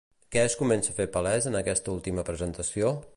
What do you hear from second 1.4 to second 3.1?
en aquesta última presentació?